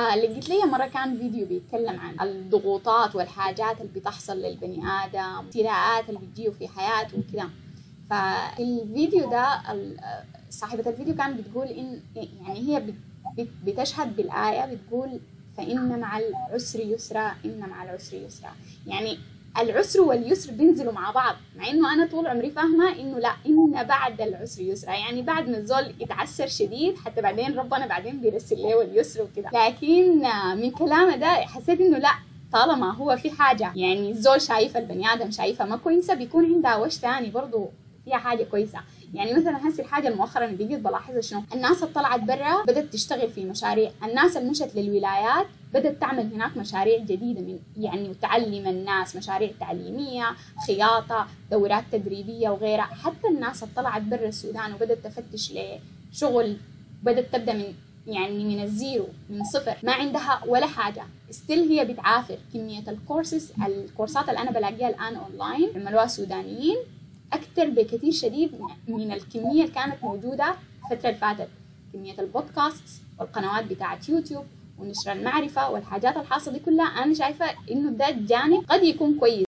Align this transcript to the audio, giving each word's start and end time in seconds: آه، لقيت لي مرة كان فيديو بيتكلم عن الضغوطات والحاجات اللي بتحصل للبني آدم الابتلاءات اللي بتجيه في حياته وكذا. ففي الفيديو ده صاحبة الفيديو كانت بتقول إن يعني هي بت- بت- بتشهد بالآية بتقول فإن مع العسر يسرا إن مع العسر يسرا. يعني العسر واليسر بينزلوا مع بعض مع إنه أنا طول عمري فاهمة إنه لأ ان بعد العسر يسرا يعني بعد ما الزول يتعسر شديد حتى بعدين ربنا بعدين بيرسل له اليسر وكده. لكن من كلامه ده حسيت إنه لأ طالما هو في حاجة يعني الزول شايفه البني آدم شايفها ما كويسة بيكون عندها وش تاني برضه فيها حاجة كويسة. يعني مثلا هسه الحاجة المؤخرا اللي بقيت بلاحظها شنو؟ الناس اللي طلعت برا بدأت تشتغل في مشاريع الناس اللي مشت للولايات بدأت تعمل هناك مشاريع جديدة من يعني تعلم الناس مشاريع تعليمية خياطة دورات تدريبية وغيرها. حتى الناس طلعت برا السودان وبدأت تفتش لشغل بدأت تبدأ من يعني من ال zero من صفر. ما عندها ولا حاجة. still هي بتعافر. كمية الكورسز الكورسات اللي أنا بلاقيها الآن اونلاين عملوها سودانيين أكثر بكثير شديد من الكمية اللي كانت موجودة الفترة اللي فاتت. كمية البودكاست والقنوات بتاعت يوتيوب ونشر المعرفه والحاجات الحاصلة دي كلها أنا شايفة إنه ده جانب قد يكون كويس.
آه، 0.00 0.16
لقيت 0.16 0.48
لي 0.48 0.64
مرة 0.64 0.86
كان 0.86 1.18
فيديو 1.18 1.46
بيتكلم 1.46 2.00
عن 2.00 2.28
الضغوطات 2.28 3.14
والحاجات 3.16 3.80
اللي 3.80 3.92
بتحصل 4.00 4.36
للبني 4.36 4.82
آدم 4.86 5.18
الابتلاءات 5.18 6.08
اللي 6.08 6.20
بتجيه 6.20 6.50
في 6.50 6.68
حياته 6.68 7.18
وكذا. 7.18 7.50
ففي 8.10 8.62
الفيديو 8.82 9.30
ده 9.30 9.62
صاحبة 10.50 10.90
الفيديو 10.90 11.14
كانت 11.14 11.40
بتقول 11.40 11.66
إن 11.66 12.00
يعني 12.16 12.58
هي 12.58 12.80
بت- 12.80 12.94
بت- 13.38 13.48
بتشهد 13.64 14.16
بالآية 14.16 14.74
بتقول 14.74 15.20
فإن 15.56 16.00
مع 16.00 16.18
العسر 16.18 16.80
يسرا 16.80 17.34
إن 17.44 17.58
مع 17.70 17.84
العسر 17.84 18.16
يسرا. 18.16 18.50
يعني 18.86 19.18
العسر 19.60 20.00
واليسر 20.00 20.52
بينزلوا 20.52 20.92
مع 20.92 21.10
بعض 21.10 21.34
مع 21.56 21.68
إنه 21.70 21.92
أنا 21.92 22.06
طول 22.06 22.26
عمري 22.26 22.50
فاهمة 22.50 22.92
إنه 23.00 23.18
لأ 23.18 23.32
ان 23.46 23.84
بعد 23.84 24.20
العسر 24.20 24.62
يسرا 24.62 24.92
يعني 24.92 25.22
بعد 25.22 25.48
ما 25.48 25.56
الزول 25.58 25.94
يتعسر 26.00 26.46
شديد 26.46 26.98
حتى 26.98 27.20
بعدين 27.22 27.58
ربنا 27.58 27.86
بعدين 27.86 28.20
بيرسل 28.20 28.56
له 28.58 28.82
اليسر 28.82 29.22
وكده. 29.22 29.50
لكن 29.66 30.22
من 30.56 30.70
كلامه 30.70 31.16
ده 31.16 31.26
حسيت 31.26 31.80
إنه 31.80 31.98
لأ 31.98 32.12
طالما 32.52 32.92
هو 32.94 33.16
في 33.16 33.30
حاجة 33.30 33.72
يعني 33.76 34.10
الزول 34.10 34.40
شايفه 34.40 34.78
البني 34.80 35.12
آدم 35.12 35.30
شايفها 35.30 35.66
ما 35.66 35.76
كويسة 35.76 36.14
بيكون 36.14 36.44
عندها 36.54 36.76
وش 36.76 36.96
تاني 36.98 37.30
برضه 37.30 37.68
فيها 38.04 38.16
حاجة 38.18 38.44
كويسة. 38.44 38.78
يعني 39.14 39.32
مثلا 39.34 39.68
هسه 39.68 39.82
الحاجة 39.82 40.08
المؤخرا 40.08 40.44
اللي 40.44 40.64
بقيت 40.64 40.80
بلاحظها 40.80 41.20
شنو؟ 41.20 41.42
الناس 41.54 41.82
اللي 41.82 41.94
طلعت 41.94 42.20
برا 42.20 42.62
بدأت 42.62 42.92
تشتغل 42.92 43.30
في 43.30 43.44
مشاريع 43.44 43.90
الناس 44.04 44.36
اللي 44.36 44.50
مشت 44.50 44.70
للولايات 44.74 45.46
بدأت 45.76 46.00
تعمل 46.00 46.32
هناك 46.32 46.56
مشاريع 46.56 46.98
جديدة 46.98 47.40
من 47.40 47.58
يعني 47.76 48.14
تعلم 48.14 48.66
الناس 48.68 49.16
مشاريع 49.16 49.50
تعليمية 49.60 50.24
خياطة 50.66 51.26
دورات 51.50 51.84
تدريبية 51.92 52.48
وغيرها. 52.48 52.82
حتى 52.84 53.28
الناس 53.28 53.64
طلعت 53.64 54.02
برا 54.02 54.28
السودان 54.28 54.72
وبدأت 54.72 54.98
تفتش 55.06 55.52
لشغل 56.12 56.56
بدأت 57.02 57.32
تبدأ 57.32 57.52
من 57.52 57.74
يعني 58.06 58.44
من 58.44 58.62
ال 58.62 58.71
zero 58.71 59.06
من 59.30 59.44
صفر. 59.44 59.76
ما 59.82 59.92
عندها 59.92 60.42
ولا 60.46 60.66
حاجة. 60.66 61.02
still 61.30 61.58
هي 61.58 61.84
بتعافر. 61.84 62.38
كمية 62.54 62.90
الكورسز 62.90 63.52
الكورسات 63.66 64.28
اللي 64.28 64.40
أنا 64.40 64.50
بلاقيها 64.50 64.88
الآن 64.88 65.16
اونلاين 65.16 65.70
عملوها 65.76 66.06
سودانيين 66.06 66.76
أكثر 67.32 67.70
بكثير 67.70 68.12
شديد 68.12 68.50
من 68.88 69.12
الكمية 69.12 69.62
اللي 69.62 69.74
كانت 69.74 70.02
موجودة 70.02 70.54
الفترة 70.84 71.08
اللي 71.08 71.20
فاتت. 71.20 71.48
كمية 71.92 72.14
البودكاست 72.18 73.02
والقنوات 73.18 73.64
بتاعت 73.64 74.08
يوتيوب 74.08 74.44
ونشر 74.78 75.12
المعرفه 75.12 75.70
والحاجات 75.70 76.16
الحاصلة 76.16 76.54
دي 76.54 76.60
كلها 76.60 76.84
أنا 76.86 77.14
شايفة 77.14 77.46
إنه 77.70 77.90
ده 77.90 78.10
جانب 78.10 78.64
قد 78.68 78.82
يكون 78.84 79.18
كويس. 79.18 79.46